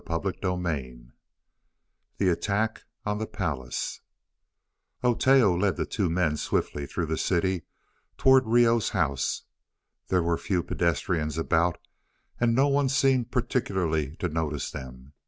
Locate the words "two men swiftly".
5.85-6.87